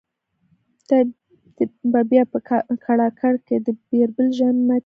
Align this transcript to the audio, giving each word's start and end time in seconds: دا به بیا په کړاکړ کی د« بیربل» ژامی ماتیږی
دا 0.89 0.97
به 1.91 2.01
بیا 2.09 2.23
په 2.31 2.39
کړاکړ 2.85 3.33
کی 3.45 3.55
د« 3.65 3.67
بیربل» 3.89 4.27
ژامی 4.37 4.61
ماتیږی 4.67 4.79